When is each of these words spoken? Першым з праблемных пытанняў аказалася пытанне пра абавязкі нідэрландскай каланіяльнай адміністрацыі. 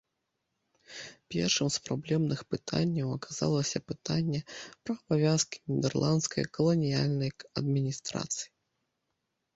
Першым 1.35 1.67
з 1.75 1.81
праблемных 1.89 2.39
пытанняў 2.53 3.07
аказалася 3.17 3.77
пытанне 3.91 4.39
пра 4.83 4.93
абавязкі 5.01 5.57
нідэрландскай 5.73 6.43
каланіяльнай 6.59 7.31
адміністрацыі. 7.63 8.49